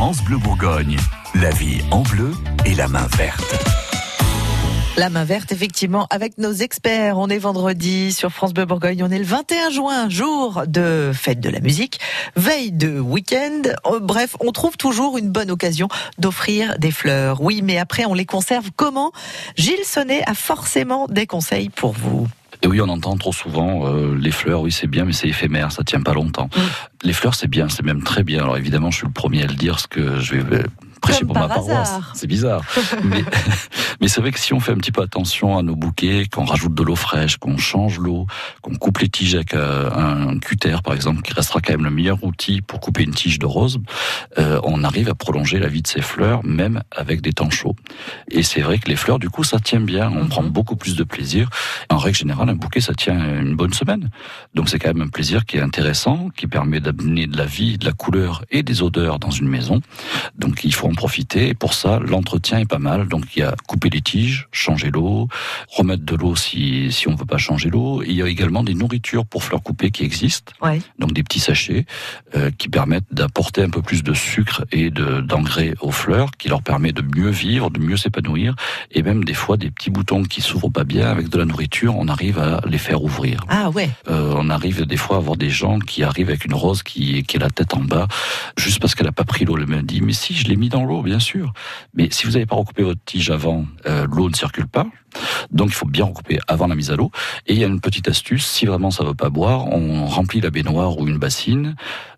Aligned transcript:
France 0.00 0.24
Bleu 0.24 0.38
Bourgogne, 0.38 0.96
la 1.34 1.50
vie 1.50 1.82
en 1.90 2.00
bleu 2.00 2.32
et 2.64 2.74
la 2.74 2.88
main 2.88 3.06
verte. 3.18 3.54
La 4.96 5.10
main 5.10 5.24
verte, 5.24 5.52
effectivement, 5.52 6.06
avec 6.08 6.38
nos 6.38 6.54
experts. 6.54 7.18
On 7.18 7.28
est 7.28 7.36
vendredi 7.36 8.10
sur 8.14 8.30
France 8.30 8.54
Bleu 8.54 8.64
Bourgogne. 8.64 9.02
On 9.02 9.10
est 9.10 9.18
le 9.18 9.26
21 9.26 9.68
juin, 9.68 10.08
jour 10.08 10.62
de 10.66 11.12
fête 11.12 11.40
de 11.40 11.50
la 11.50 11.60
musique, 11.60 12.00
veille 12.34 12.72
de 12.72 12.98
week-end. 12.98 13.60
Euh, 13.88 14.00
bref, 14.00 14.36
on 14.40 14.52
trouve 14.52 14.78
toujours 14.78 15.18
une 15.18 15.28
bonne 15.28 15.50
occasion 15.50 15.88
d'offrir 16.18 16.78
des 16.78 16.92
fleurs. 16.92 17.42
Oui, 17.42 17.60
mais 17.62 17.76
après, 17.76 18.06
on 18.06 18.14
les 18.14 18.24
conserve 18.24 18.70
comment? 18.74 19.12
Gilles 19.56 19.84
Sonnet 19.84 20.22
a 20.24 20.32
forcément 20.32 21.08
des 21.08 21.26
conseils 21.26 21.68
pour 21.68 21.92
vous. 21.92 22.26
Et 22.62 22.66
oui, 22.66 22.80
on 22.80 22.88
entend 22.88 23.16
trop 23.16 23.32
souvent 23.32 23.86
euh, 23.86 24.14
les 24.14 24.30
fleurs, 24.30 24.60
oui 24.60 24.72
c'est 24.72 24.86
bien, 24.86 25.04
mais 25.04 25.12
c'est 25.12 25.28
éphémère, 25.28 25.72
ça 25.72 25.82
tient 25.82 26.02
pas 26.02 26.12
longtemps. 26.12 26.50
Mm. 26.54 26.60
Les 27.04 27.12
fleurs 27.12 27.34
c'est 27.34 27.48
bien, 27.48 27.68
c'est 27.68 27.82
même 27.82 28.02
très 28.02 28.22
bien. 28.22 28.42
Alors 28.42 28.56
évidemment, 28.56 28.90
je 28.90 28.98
suis 28.98 29.06
le 29.06 29.12
premier 29.12 29.44
à 29.44 29.46
le 29.46 29.54
dire, 29.54 29.80
ce 29.80 29.86
que 29.86 30.18
je 30.18 30.36
vais 30.36 30.58
euh, 30.58 30.64
prêcher 31.00 31.24
pour 31.24 31.34
ma 31.34 31.48
par 31.48 31.56
paroisse. 31.58 32.00
C'est 32.14 32.26
bizarre. 32.26 32.62
mais 33.04 33.24
mais 34.00 34.08
c'est 34.08 34.20
vrai 34.20 34.32
que 34.32 34.38
si 34.40 34.52
on 34.52 34.60
fait 34.60 34.72
un 34.72 34.76
petit 34.76 34.92
peu 34.92 35.02
attention 35.02 35.58
à 35.58 35.62
nos 35.62 35.76
bouquets, 35.76 36.26
qu'on 36.32 36.44
rajoute 36.44 36.74
de 36.74 36.82
l'eau 36.82 36.96
fraîche, 36.96 37.36
qu'on 37.36 37.56
change 37.58 37.98
l'eau, 37.98 38.26
qu'on 38.62 38.74
coupe 38.76 38.98
les 38.98 39.08
tiges 39.08 39.34
avec 39.34 39.54
euh, 39.54 39.90
un 39.90 40.38
cutter 40.38 40.76
par 40.84 40.94
exemple, 40.94 41.22
qui 41.22 41.32
restera 41.32 41.60
quand 41.60 41.72
même 41.72 41.84
le 41.84 41.90
meilleur 41.90 42.22
outil 42.24 42.60
pour 42.62 42.80
couper 42.80 43.02
une 43.04 43.14
tige 43.14 43.38
de 43.38 43.46
rose, 43.46 43.80
euh, 44.38 44.60
on 44.64 44.84
arrive 44.84 45.08
à 45.08 45.14
prolonger 45.14 45.58
la 45.58 45.68
vie 45.68 45.82
de 45.82 45.86
ces 45.86 46.02
fleurs, 46.02 46.44
même 46.44 46.82
avec 46.96 47.20
des 47.20 47.32
temps 47.32 47.50
chauds. 47.50 47.76
Et 48.30 48.42
c'est 48.42 48.60
vrai 48.60 48.78
que 48.78 48.88
les 48.88 48.96
fleurs, 48.96 49.18
du 49.18 49.30
coup, 49.30 49.44
ça 49.44 49.58
tient 49.58 49.80
bien. 49.80 50.10
On 50.10 50.24
Mhm. 50.24 50.28
prend 50.28 50.42
beaucoup 50.42 50.76
plus 50.76 50.96
de 50.96 51.04
plaisir. 51.04 51.48
En 51.90 51.96
règle 51.98 52.16
générale, 52.16 52.48
un 52.48 52.54
bouquet, 52.54 52.80
ça 52.80 52.94
tient 52.94 53.40
une 53.40 53.56
bonne 53.56 53.72
semaine. 53.72 54.10
Donc 54.54 54.68
c'est 54.68 54.78
quand 54.78 54.92
même 54.94 55.02
un 55.02 55.08
plaisir 55.08 55.44
qui 55.46 55.56
est 55.56 55.60
intéressant, 55.62 56.28
qui 56.36 56.46
permet 56.46 56.80
d'amener 56.80 57.26
de 57.26 57.36
la 57.36 57.46
vie, 57.46 57.78
de 57.78 57.84
la 57.84 57.92
couleur 57.92 58.44
et 58.50 58.62
des 58.62 58.82
odeurs 58.82 59.18
dans 59.18 59.30
une 59.30 59.48
maison. 59.48 59.80
Donc 60.38 60.64
il 60.64 60.74
faut 60.74 60.88
en 60.90 60.94
profiter. 60.94 61.48
Et 61.48 61.54
pour 61.54 61.74
ça, 61.74 61.98
l'entretien 61.98 62.58
est 62.58 62.68
pas 62.68 62.78
mal. 62.78 63.08
Donc 63.08 63.24
il 63.36 63.40
y 63.40 63.42
a 63.42 63.54
couper 63.66 63.90
les 63.90 64.02
tiges, 64.02 64.48
changer 64.52 64.90
l'eau, 64.90 65.28
remettre 65.68 66.04
de 66.04 66.16
l'eau 66.16 66.36
si, 66.36 66.92
si 66.92 67.08
on 67.08 67.14
veut 67.14 67.24
pas 67.24 67.38
changer 67.38 67.70
l'eau. 67.70 68.02
Il 68.02 68.12
y 68.12 68.22
a 68.22 68.28
également 68.28 68.62
des 68.62 68.74
nourritures 68.74 69.26
pour 69.26 69.44
fleurs 69.44 69.62
coupées 69.62 69.90
qui 69.90 70.04
existent. 70.04 70.52
Ouais. 70.62 70.80
Donc 70.98 71.12
des 71.12 71.22
petits 71.22 71.40
sachets 71.40 71.86
euh, 72.36 72.50
qui 72.58 72.68
permettent 72.68 73.12
d'apporter 73.12 73.62
un 73.62 73.70
peu 73.70 73.82
plus 73.82 74.02
de 74.02 74.14
sucre 74.14 74.64
et 74.72 74.90
de 74.90 75.20
d'engrais 75.20 75.74
aux 75.80 75.92
fleurs, 75.92 76.30
qui 76.32 76.48
leur 76.48 76.62
permet 76.62 76.92
de 76.92 77.02
mieux 77.02 77.30
vivre, 77.30 77.70
de 77.70 77.80
mieux 77.80 77.96
s'épanouir, 77.96 78.54
et 78.90 79.02
même 79.02 79.24
des 79.24 79.34
fois 79.34 79.56
des 79.56 79.70
petits 79.70 79.90
boutons 79.90 80.22
qui 80.22 80.40
s'ouvrent 80.40 80.68
pas 80.68 80.84
bien 80.84 81.08
avec 81.10 81.28
de 81.28 81.38
la 81.38 81.44
nourriture, 81.44 81.96
on 81.96 82.08
arrive 82.08 82.38
à 82.38 82.60
les 82.66 82.78
faire 82.78 83.02
ouvrir. 83.02 83.44
Ah 83.48 83.70
ouais. 83.70 83.90
Euh, 84.08 84.34
on 84.36 84.50
arrive 84.50 84.86
des 84.86 84.96
fois 84.96 85.16
à 85.16 85.20
voir 85.20 85.36
des 85.36 85.50
gens 85.50 85.78
qui 85.78 86.02
arrivent 86.02 86.28
avec 86.28 86.44
une 86.44 86.54
rose 86.54 86.82
qui, 86.82 87.22
qui 87.24 87.36
a 87.36 87.40
la 87.40 87.50
tête 87.50 87.74
en 87.74 87.80
bas, 87.80 88.08
juste 88.56 88.80
parce 88.80 88.94
qu'elle 88.94 89.08
a 89.08 89.12
pas 89.12 89.24
pris 89.24 89.44
l'eau. 89.44 89.56
Le 89.56 89.66
mec 89.66 89.84
dit 89.86 90.00
mais 90.00 90.12
si 90.12 90.34
je 90.34 90.46
l'ai 90.48 90.56
mis 90.56 90.68
dans 90.68 90.79
l'eau, 90.84 91.02
bien 91.02 91.18
sûr. 91.18 91.52
Mais 91.94 92.08
si 92.10 92.26
vous 92.26 92.32
n'avez 92.32 92.46
pas 92.46 92.56
recoupé 92.56 92.82
votre 92.82 93.00
tige 93.04 93.30
avant, 93.30 93.64
euh, 93.86 94.06
l'eau 94.10 94.28
ne 94.28 94.34
circule 94.34 94.66
pas. 94.66 94.86
Donc 95.50 95.68
il 95.68 95.74
faut 95.74 95.86
bien 95.86 96.04
recouper 96.04 96.38
avant 96.46 96.66
la 96.66 96.74
mise 96.74 96.90
à 96.90 96.96
l'eau. 96.96 97.10
Et 97.46 97.54
il 97.54 97.58
y 97.58 97.64
a 97.64 97.66
une 97.66 97.80
petite 97.80 98.08
astuce, 98.08 98.46
si 98.46 98.66
vraiment 98.66 98.90
ça 98.90 99.04
veut 99.04 99.14
pas 99.14 99.28
boire, 99.28 99.66
on 99.68 100.06
remplit 100.06 100.40
la 100.40 100.50
baignoire 100.50 100.98
ou 100.98 101.08
une 101.08 101.18
bassine 101.18 101.74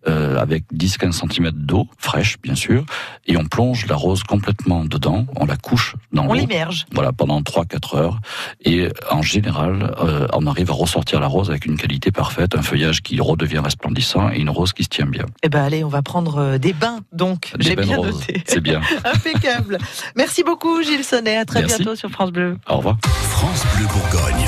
euh, 0.08 0.38
avec 0.40 0.64
10-15 0.74 1.12
cm 1.32 1.50
d'eau 1.52 1.86
fraîche, 1.98 2.36
bien 2.42 2.54
sûr, 2.54 2.84
et 3.26 3.36
on 3.36 3.44
plonge 3.44 3.86
la 3.86 3.94
rose 3.96 4.22
complètement 4.24 4.84
dedans, 4.84 5.26
on 5.36 5.46
la 5.46 5.56
couche 5.56 5.94
dans 6.12 6.24
On 6.24 6.28
l'eau. 6.28 6.34
l'immerge. 6.40 6.86
Voilà, 6.92 7.12
pendant 7.12 7.40
3-4 7.40 7.96
heures. 7.96 8.18
Et 8.64 8.88
en 9.10 9.22
général, 9.22 9.94
euh, 10.00 10.26
on 10.32 10.46
arrive 10.46 10.70
à 10.70 10.74
ressortir 10.74 11.20
la 11.20 11.26
rose 11.26 11.50
avec 11.50 11.66
une 11.66 11.76
qualité 11.76 12.10
parfaite, 12.10 12.54
un 12.56 12.62
feuillage 12.62 13.02
qui 13.02 13.20
redevient 13.20 13.58
resplendissant 13.58 14.30
et 14.30 14.38
une 14.38 14.50
rose 14.50 14.72
qui 14.72 14.84
se 14.84 14.88
tient 14.88 15.06
bien. 15.06 15.26
Eh 15.42 15.48
ben 15.48 15.62
allez, 15.62 15.84
on 15.84 15.88
va 15.88 16.02
prendre 16.02 16.38
euh, 16.38 16.58
des 16.58 16.72
bains, 16.72 17.00
donc. 17.12 17.52
Des 17.58 17.64
J'ai 17.64 17.76
bains 17.76 17.82
de 17.82 17.86
bien 17.88 17.96
rose, 17.98 18.20
c'est 18.46 18.60
bien. 18.60 18.80
Impeccable. 19.04 19.78
Merci 20.16 20.42
beaucoup, 20.42 20.82
Gilles 20.82 21.04
Sonnet. 21.04 21.36
À 21.36 21.44
très 21.44 21.60
Merci. 21.60 21.76
bientôt 21.76 21.94
sur 21.96 22.10
France 22.10 22.32
Bleu. 22.32 22.56
Au 22.68 22.76
revoir. 22.78 22.96
France 23.02 23.64
Bleu 23.76 23.86
Bourgogne. 23.86 24.46